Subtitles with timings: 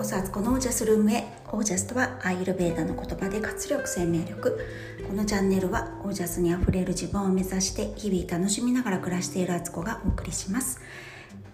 [0.00, 4.58] こそアツコのオージャスルームへオージャスとはアイルベーダの言葉で活力生命力。
[5.06, 10.80] このチャンネルはオージャスにあふれる自分を目指して日々楽しみながら暮らしているアツコがお送りします。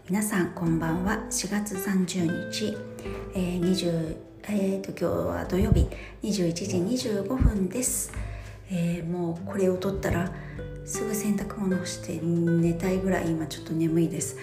[0.09, 1.25] 皆さんこんばんは。
[1.29, 2.77] 4月30日、
[3.35, 4.17] えー、20
[4.49, 5.89] えーと、今日は土曜日
[6.23, 8.13] 21時25分です、
[8.71, 10.33] えー、もうこれを撮ったら
[10.85, 14.37] すぐ洗濯物をして寝たいぐらい今ちょっと眠いです。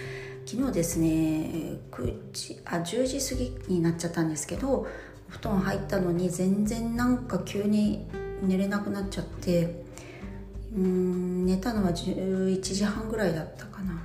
[0.46, 3.34] 昨日ですね9時あ10時過
[3.68, 4.86] ぎになっちゃったんですけどお
[5.28, 8.06] 布団入ったのに全然なんか急に
[8.42, 9.84] 寝れなくなっちゃって
[10.76, 13.92] うん寝たのは11時半ぐらいだったかな。
[13.92, 13.98] ん？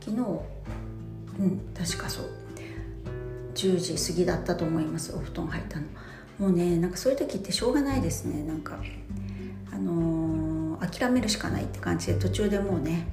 [0.00, 0.16] 昨日？
[1.38, 2.30] うん確かそう。
[3.54, 5.86] 10時過ぎだったと思いますお布団入ったの。
[6.38, 8.78] もうねなんかそういう時ってしょうがないですねなんか。
[9.70, 13.06] あのー、諦めるしかないって感じで途中でもうね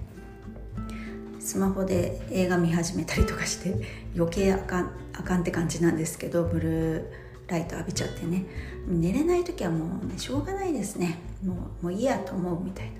[1.45, 3.75] スマホで映画見始めたりとかして
[4.17, 7.03] 余計あかんあかんって感じなんですけどブルー
[7.47, 8.45] ライト浴びちゃってね。
[8.87, 11.19] 寝れない時はもうねしょうがないですね。
[11.45, 12.93] もうもういいやと思うみたいな。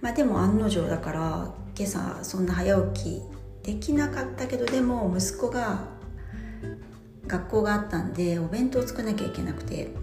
[0.00, 3.22] まあでも案の定だから今朝そんな早起き
[3.62, 5.84] できなかったけどでも息子が
[7.26, 9.94] 学校があったんでお弁当作らなきゃいけなくて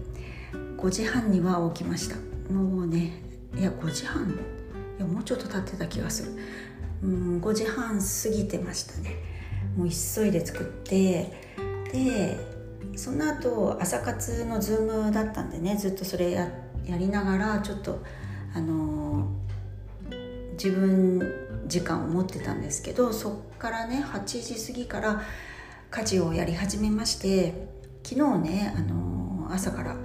[0.76, 2.14] 5時半には起きました。
[2.52, 3.22] もうね
[3.58, 4.28] いや5時半？
[4.98, 6.32] いやもうちょっと経ってた気がする。
[7.02, 9.16] うん5時半過ぎてましたね。
[9.76, 11.32] もう急いで作って
[11.92, 12.36] で
[12.96, 16.48] その後朝活のズームだったんでねずっとそれや
[16.84, 18.02] やりながらちょっと
[18.54, 21.22] あのー、自分
[21.66, 25.22] 時間を持ってたんですけどそっからね8時過ぎから
[25.90, 27.68] 家事をやり始めまして
[28.02, 29.96] 昨日ね、あのー、朝から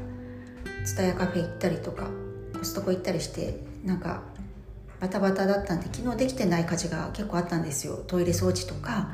[0.85, 2.09] 蔦屋カフェ行ったりとか
[2.57, 4.23] コストコ行ったりしてなんか
[4.99, 8.03] バタバタだったんで昨日できてない家事が結構あったんですよ。
[8.07, 9.09] トイレ掃除とか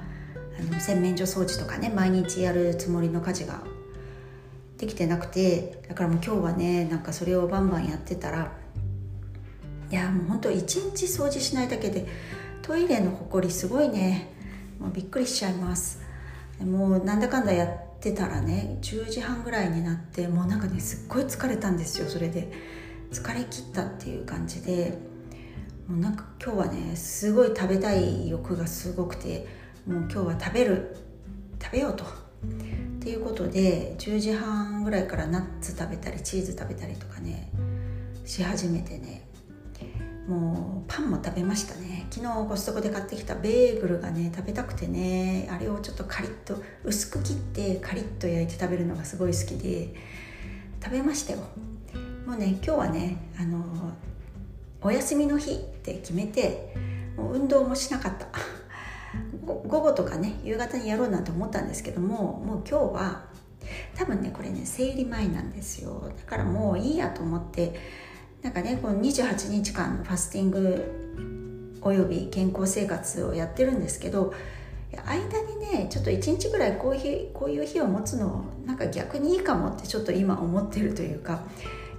[0.60, 3.62] あの洗面所掃除とかね毎日やるつもりの家事が。
[4.78, 8.52] できてなくてだからもう今日はねなんかそれをバンバンやってたら
[9.90, 12.06] いやもうほんと一日掃除しないだけで
[12.62, 14.30] トイレのほこりすごいね。
[14.80, 16.02] もうびっくりしちゃいます。
[16.60, 17.70] もうなんだかんだやっ
[18.00, 22.52] てたらね10時半ぐらいになってもうなんかねすっごい疲れたんですよそれで。
[23.12, 25.13] 疲れ切ったっていう感じで。
[25.88, 29.48] もうなんか今日はねすごい食べたい欲がすごくて
[29.86, 30.96] もう今日は食べる
[31.62, 32.04] 食べようと。
[32.04, 37.50] っていうことで10時半ぐらいからナッツ食べたりチーズ食べたりとかね
[38.24, 39.28] し始めてね
[40.28, 42.08] もうパンも食べましたね。
[42.10, 49.94] 昨日コストコで買ってきたベーグルがね食べたくてねあれをちょっとカリッと薄く切ってカリッと焼いて食べるのがすごい好きで
[50.82, 51.40] 食べましたよ。
[52.26, 53.92] もうね今日はねあの
[54.84, 56.76] お休みの日って決めて
[57.18, 58.28] もう運動もしなかった。
[59.46, 63.26] 午後とかね夕方にやろうなんて思ったんですけどももう今日は
[63.96, 66.12] 多分ねこれね生理前なんですよ。
[66.16, 67.74] だからもういいやと思って
[68.42, 74.34] なんかねこの28日間のファスティングおよび健康生活をやってるんですけど
[75.06, 81.44] 間にねちょっと1日ぐらいこういうこういう日を持つのなんか逆にいいかもってちょっと今思ってるというか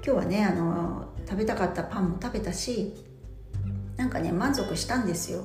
[0.06, 2.92] 今日はねあの食べたかったパンも食べたし
[3.97, 5.44] なんかね満足したんですよ。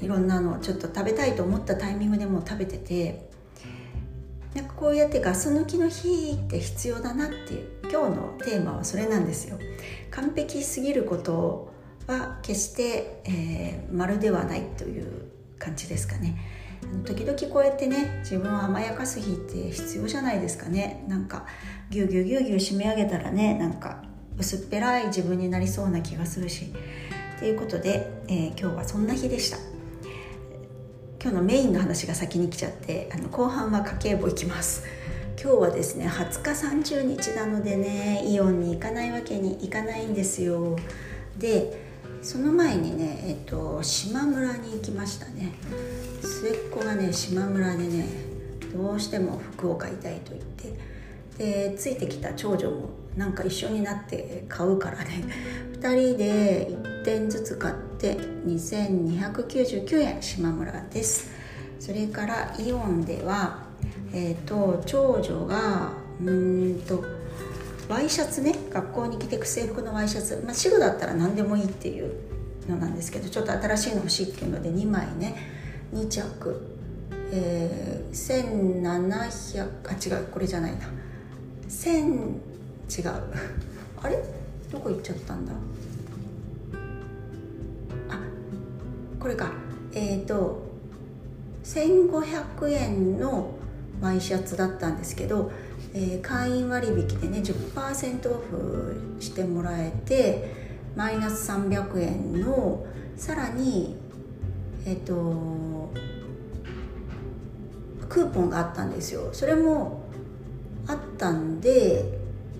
[0.00, 3.30] いろんなのちょっと食べたいと思ったタイミングでも食べてて
[4.52, 9.56] なんかこうやってガス抜きの日って必要だなっていう今日のテーマはそれなんですよ。
[10.10, 11.72] 完璧すぎること
[12.08, 16.36] は決して、えー、丸ではないという感じですかね。
[17.04, 21.04] 時々こうやってね自分を甘やかす日って必要じゃないですかね。
[21.08, 21.46] なんか
[21.90, 24.02] ぎゅうぎゅうぎゅうぎゅう締め上げたらねなんか
[24.38, 26.72] 薄っぺらい自分になりそうな気がするし。
[27.38, 29.58] ということで、えー、今日はそんな日でした。
[31.20, 34.84] 今日のメインの話が先に来ちゃってあの後半は家計簿いきます。
[35.42, 36.50] 今日はですね20日
[36.92, 40.78] 30日なのでねイオンに行かないわけにいかないんですよ。
[41.36, 41.90] で
[42.22, 45.52] その前にね、えっと、島村に行きましたね。
[46.42, 48.04] 末っ子がね島村でね
[48.74, 55.22] どうしても服を買いたいと言ってでついてきた長女もなんか一緒になって買うからね
[55.80, 61.30] 2人で1点ずつ買って2299円島村です。
[61.78, 63.64] それからイオンでは
[64.12, 67.04] えっ、ー、と長女がうんと
[67.88, 72.12] ワイシャツね学校に着てく制服のワイシャツ、まあ、白だったら何でもいいっていう
[72.68, 75.61] のなんですけどちょっと新しいの欲しいっていうので2枚ね
[75.92, 76.72] 2着。
[77.34, 80.80] えー、1700あ違うこれじゃないな。
[81.68, 83.22] 1000違う。
[84.02, 84.22] あれ？
[84.70, 85.52] どこ行っちゃったんだ？
[88.10, 88.20] あ
[89.18, 89.52] これか。
[89.94, 90.62] えっ、ー、と
[91.64, 93.54] 1500円の
[94.00, 95.52] ワイシャツだったんですけど、
[95.94, 100.50] えー、会員割引でね10%オフしてもらえて
[100.96, 102.84] マイナス300円の
[103.16, 104.01] さらに
[104.84, 105.90] えっ、と
[108.08, 109.30] クーポンがあったんですよ。
[109.32, 110.02] それも
[110.86, 112.04] あったんで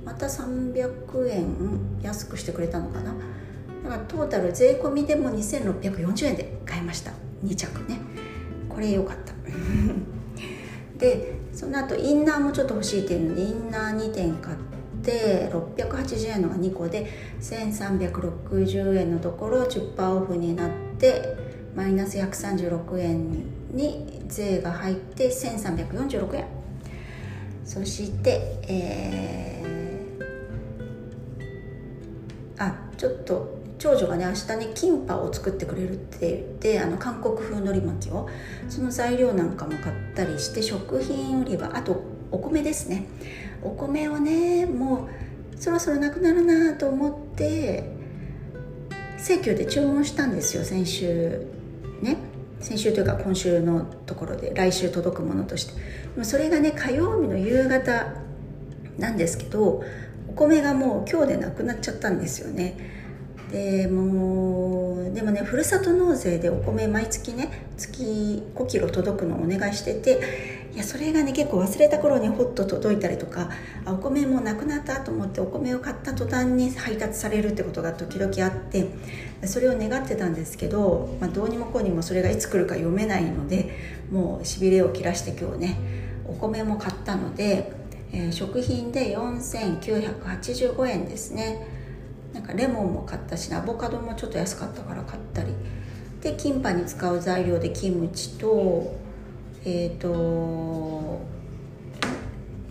[0.05, 3.15] また300円安くしてくれたのかな。
[3.85, 7.13] だからトータル税込みでも2640円で買いました。
[7.45, 8.01] 2着ね。
[8.69, 9.35] これ良かった。
[10.99, 14.57] でその後インナーもちょっと欲しいっていうのでインナー2点買っ
[15.03, 17.07] て680円のが2個で
[17.41, 21.37] 1360円のところ10%オフになって
[21.75, 23.31] マイナス136円
[23.71, 26.47] に税が入って1346円。
[27.65, 38.29] そして、えー、あちょっと長女がね明日ねキンパを作ってくれるって言ってあの韓国風のり巻きを。
[38.69, 43.07] その材料なんかも買ったりして食品売り場あとお米ですね。
[43.63, 45.09] お米をねも
[45.55, 47.85] うそろそろなくなるなと思って
[49.17, 51.62] 生協で注文したんですよ先週。
[52.03, 52.17] ね
[52.61, 55.73] 先週というか今週のところで来週届くものとして。
[56.23, 58.13] それがね火曜日の夕方
[58.99, 59.83] なんですけど
[60.29, 62.77] お米がもう今日でなくなっちゃったんですよね。
[63.51, 64.62] でもう
[65.11, 73.51] でもねふるさと納税でお米毎月ね月5キロ届くのをお願いしてていやそれがね結構忘れた頃にほっと届いたりとか
[73.85, 78.89] あお米もなくなったと思ってお米を買った途端に配達されるってことが時々あって
[79.45, 83.71] それを願ってたんですけど、まあ、どうにもこうにもそれがいつ来るか読めないので
[84.11, 85.77] もうしびれを切らして今日ね
[86.27, 87.73] お米も買ったので、
[88.13, 91.82] えー、食品で4985円ですね。
[92.33, 95.53] なんかレモンも買ったしアボカドもちょっと安かったから買ったり。
[96.21, 98.97] でキンパに使う材料でキムチと
[99.65, 101.21] えっ、ー、と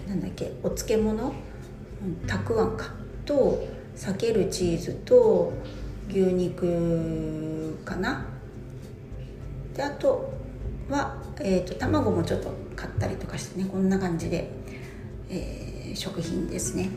[0.08, 1.34] なんだっけお漬物？
[2.26, 2.94] たくあんか
[3.26, 5.52] と避けるチーズと
[6.10, 8.26] 牛肉かな？
[9.76, 10.34] であと
[10.90, 14.50] は、えーと、卵もちょっと買ったりとかしてねこんな感じで、
[15.30, 16.90] えー、食品ですね。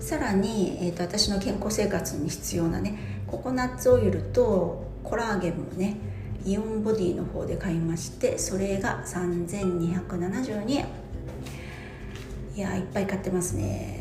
[0.00, 5.96] さらに、えーと、私の健康生活に必要なねココナッツオイルとコラーゲンもね
[6.44, 10.86] イオンボディの方で買いましてそれが3272円
[12.56, 14.00] いやいっぱい買ってますね。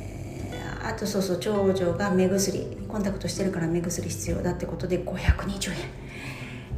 [0.81, 5.77] あとそうそう長女が目薬コンタクトしてるから目薬必要だってことで520円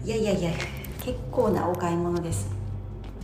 [0.03, 0.51] いやいやいや
[1.03, 2.50] 結構なお買い物です。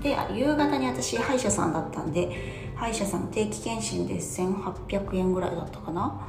[0.02, 6.22] で夕方に私歯医者さんだったんで歯医者さん定期検診で1800円ぐらいだったかな。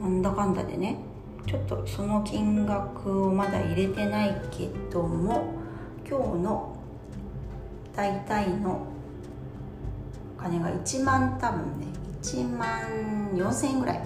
[0.00, 0.98] なんだかんだでね
[1.46, 5.54] ちょっとその金額をまだ入れてないけども
[6.08, 6.76] 今日の
[7.94, 8.86] 大体の
[10.36, 11.86] お金が1万多分ね
[12.22, 14.02] 1万4000円ぐらい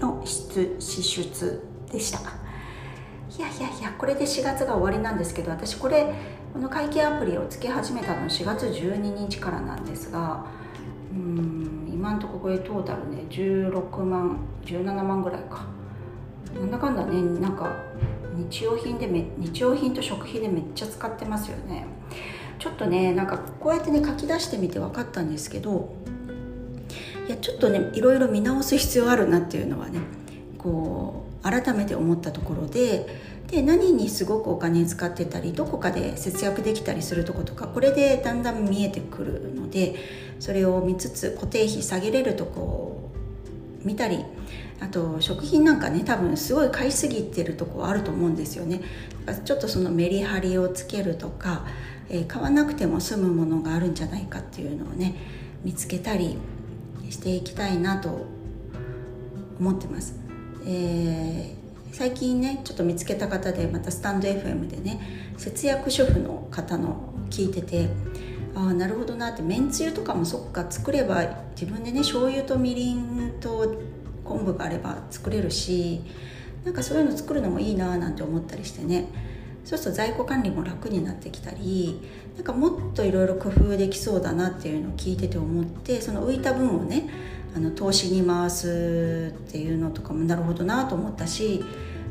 [0.00, 2.20] の支出でした。
[2.20, 6.14] いやいやいやこれで4月が終わりなんですけど私これ
[6.54, 8.96] この会計アプリをつけ始めたの4月12
[9.28, 10.46] 日からなんですが
[11.16, 15.64] うん今んとここれトータルね16万17万ぐらいか。
[16.54, 17.70] なんだかんだねなんか
[18.34, 21.86] 日用品でめ日用品と食費でめっちゃ使ってますよね。
[22.58, 25.94] ちょっとねなんかこうやってね書き出してみて分かったんですけど
[27.26, 29.98] いやちょっとねいろいろ見直す必要あるなっていうのはね
[30.58, 33.06] こう改めて思ったところで
[33.48, 39.94] で何にすごくお金使ってたりどこかで節約できたりするとことかこれでだんだん見えてくるので
[40.40, 43.12] それを見つつ固定費下げれるとこを
[43.84, 44.24] 見たり
[44.80, 48.82] あと食品なんかね多分すごい買いすぎてるとこあると思うんですよね
[49.44, 51.64] ちょっとそのメリハリをつけるとか、
[52.08, 55.14] えー、買わなくても済むものがあるんじゃないかっていうのをね
[55.64, 56.36] 見つけたり
[57.10, 58.26] していきたいなと
[59.58, 60.14] 思ってます。
[60.66, 61.55] えー
[61.96, 65.00] 最近ねちょっと見つけた方でまたスタンド FM でね
[65.38, 67.88] 節約主婦の方の聞いてて
[68.54, 71.24] ああなるほどなってめんつゆとかもそっか作れば
[71.58, 73.76] 自分でね醤油とみりんと
[74.24, 76.02] 昆布があれば作れるし
[76.66, 79.06] なんかそういうの作るのもいいななんて思ったりしてね。
[79.64, 82.00] そうすると在庫管理も楽になってきたり
[82.36, 87.08] なんかもっといろいろ工夫できそうだなっていうのを聞いてて思ってその浮いた分をね
[87.56, 91.64] あの投資に回すっていうのとかもなるほどなと思ったし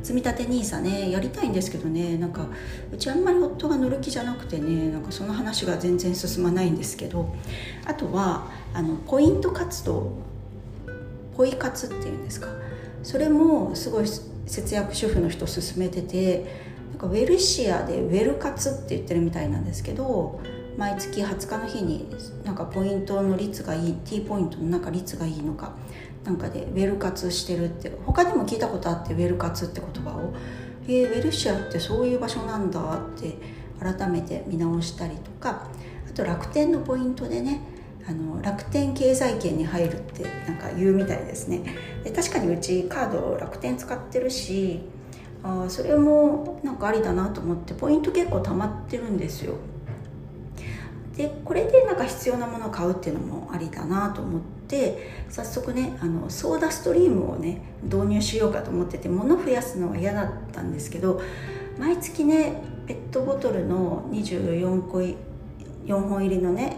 [0.05, 2.47] 積立 NISA ねやりたいんですけどねなんか
[2.91, 7.33] うちあんまり夫が乗る気じゃなくてねなんかその話が全然進まないんですけど
[7.85, 10.13] あとはあのポイント活動
[11.35, 12.47] ポイ活っていうんですか
[13.01, 14.05] それもすごい
[14.45, 16.45] 節約主婦の人勧めてて
[16.91, 20.39] なんかウェルシアでウェル活って言ってるみたいなんですけど
[20.77, 22.07] 毎月20日の日に
[22.43, 25.73] なんかポイントの率がいい T ポイントのなんか率がいいのか
[26.25, 30.33] なんかでウェル活してるって他にも聞いたことあってウェル活って言葉を。
[30.87, 33.37] えー、ウェルシアってそういう場所なんだって
[33.79, 35.67] 改めて見直したりとか。
[36.07, 37.61] あと楽天のポイントでね
[38.07, 41.63] あの楽天経済圏に入るってなんか言うみたいですね。
[42.03, 44.81] で確かにうちカード楽天使ってるし
[45.43, 49.55] あそれもなんかありだなと思ってポイント結構溜まってるんですよ。
[51.17, 61.21] でこれでなんか必要なものを買うっていうのもありだなと思って早速ねあのソーダストリームをね導入しようかと思ってて物増やすのは嫌だったんですけど
[61.79, 66.77] 毎月ねペットボトルの24個4本入りのね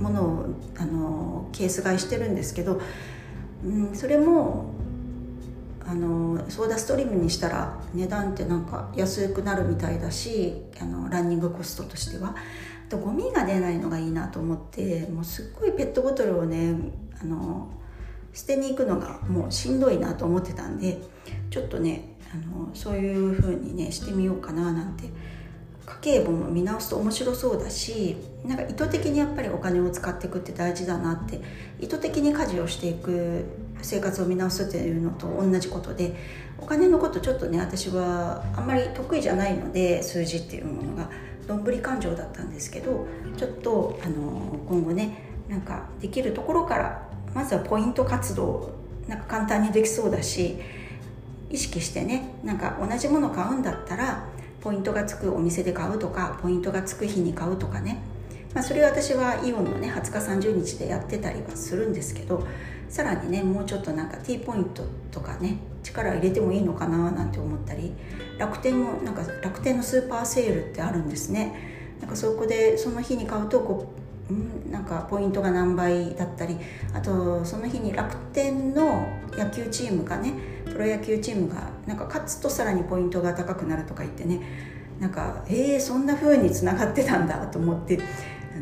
[0.00, 0.46] ものを
[0.76, 2.80] あのケース買いしてるんですけど、
[3.64, 4.74] うん、それも
[5.86, 12.34] あのソーダストリームにしたら値段ってなんか安くなるみたいだしあのランニングコストとしては。
[12.90, 16.74] とゴミが出ないのがいいなと思ってもうすっごいペットボトルをね
[17.22, 17.70] あの
[18.32, 20.98] 捨てに行くのがもうしんどいなと思ってたんで
[21.50, 25.04] ちょっとねあのそういう風にねしてみようかななんて
[25.86, 31.40] 家計簿も見直すと面白そうだしなんか意図的にやっぱりお金を使っていくって大事だなって
[31.80, 33.44] 意図的に家事をしていく
[33.82, 36.14] 生活を見直すっていうのと同じことで
[36.58, 41.10] お金のことちょっとね私はあんまり得意じゃないので数字っていうものが。
[41.50, 45.16] どんぶり勘定だったんですけどちょっとあの今後ね
[45.48, 48.70] なんかできるところからまずはポイント活動
[49.08, 50.58] なんか簡単にできそうだし
[51.50, 54.28] 意識してねなんか同じもの買うんだったら
[54.60, 57.98] ポイントがつくお店で買うとかポイントがつく日に買うとかね、
[58.54, 62.46] まあ、それは私はイオンのね20日30日でやってたりはするんですけど
[62.88, 67.92] さらにねもうちょっとなんか T ポイントとかね力入れてもいいのかななんて思ったり
[68.38, 71.78] 楽天もなんか楽天のスーパーセールってあるんですね。
[72.00, 73.92] なんかそこでその日に買うとこ
[74.30, 74.36] う、う
[74.68, 76.56] ん、なんかポイントが何倍だったり
[76.94, 80.32] あとその日に楽天の野球チームがね
[80.64, 84.40] プロ野球チームがなんか勝つとさらにポイントが高くなるとか言ってね
[84.98, 87.98] なんかえー、そんな風につながってたんだと思って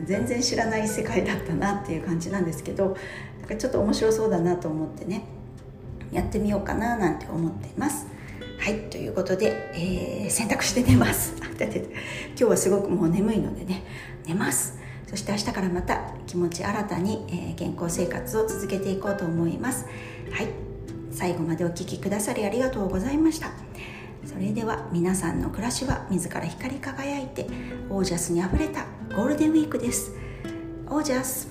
[0.06, 2.96] 全然知らない世界だったなっていう感じなんですけど
[3.40, 5.24] なんかちょっと面白そうだなと思ってね
[6.12, 8.06] やってみようかななんて思っています。
[8.58, 11.34] はいということで、えー、洗濯して寝ます。
[11.60, 11.76] 今
[12.36, 13.82] 日はすごくもう眠いのでね
[14.26, 14.78] 寝ます。
[15.06, 19.86] そして明日からまた気持ち新たに、えー、健康生活を続けていこうと思います。
[20.30, 20.48] はい
[21.10, 23.50] 最後までお聴きくださりありがとうございました。
[24.24, 27.46] それでは皆さんの暮らしは自ら光り輝いて
[27.88, 28.84] オージャスにあふれた
[29.14, 30.12] ゴールデンウィークです。
[30.88, 31.48] オージャス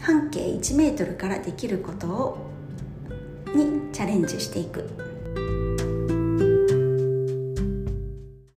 [0.00, 2.38] 半径1メートルからできることを
[3.54, 4.88] にチャレンジしていく。